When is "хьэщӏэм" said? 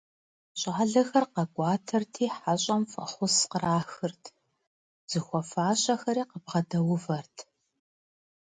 2.37-2.81